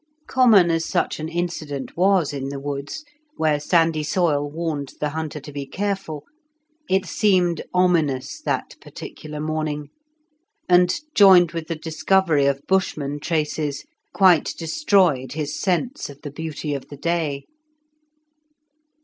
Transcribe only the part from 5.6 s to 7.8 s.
careful, it seemed